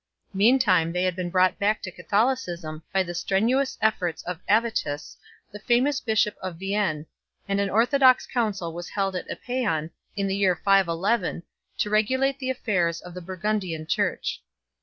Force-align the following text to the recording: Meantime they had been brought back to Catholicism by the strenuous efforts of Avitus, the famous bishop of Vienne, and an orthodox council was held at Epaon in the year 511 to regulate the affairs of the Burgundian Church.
Meantime 0.33 0.91
they 0.91 1.03
had 1.03 1.15
been 1.15 1.29
brought 1.29 1.59
back 1.59 1.79
to 1.79 1.91
Catholicism 1.91 2.81
by 2.91 3.03
the 3.03 3.13
strenuous 3.13 3.77
efforts 3.83 4.23
of 4.23 4.39
Avitus, 4.49 5.15
the 5.51 5.59
famous 5.59 5.99
bishop 6.01 6.33
of 6.41 6.57
Vienne, 6.57 7.05
and 7.47 7.59
an 7.61 7.69
orthodox 7.69 8.25
council 8.25 8.73
was 8.73 8.89
held 8.89 9.15
at 9.15 9.29
Epaon 9.29 9.91
in 10.15 10.25
the 10.25 10.35
year 10.35 10.55
511 10.55 11.43
to 11.77 11.89
regulate 11.91 12.39
the 12.39 12.49
affairs 12.49 12.99
of 13.01 13.13
the 13.13 13.21
Burgundian 13.21 13.85
Church. 13.85 14.41